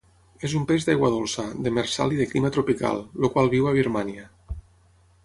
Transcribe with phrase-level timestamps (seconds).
[0.47, 4.29] És un peix d'aigua dolça, demersal i de clima tropical, el qual viu a Birmània.